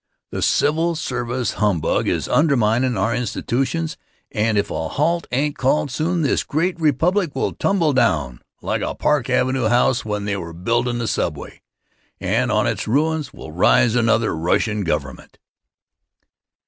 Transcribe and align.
The 0.31 0.41
civil 0.41 0.95
service 0.95 1.51
humbug 1.51 2.07
is 2.07 2.27
underminin' 2.27 2.97
our 2.99 3.13
institutions 3.13 3.97
and 4.31 4.57
if 4.57 4.71
a 4.71 4.87
halt 4.87 5.27
ain't 5.31 5.59
called 5.59 5.91
soon 5.91 6.23
this 6.23 6.43
great 6.43 6.79
republic 6.79 7.35
will 7.35 7.51
tumble 7.51 7.93
down 7.93 8.41
like 8.63 8.81
a 8.81 8.95
Park 8.95 9.29
Avenue 9.29 9.67
house 9.67 10.03
when 10.03 10.25
they 10.25 10.35
were 10.37 10.53
buildin' 10.55 10.97
the 10.97 11.07
subway, 11.07 11.61
and 12.19 12.51
on 12.51 12.65
its 12.65 12.87
ruins 12.87 13.31
will 13.31 13.51
rise 13.51 13.93
another 13.93 14.35
Russian 14.35 14.83
government. 14.83 15.37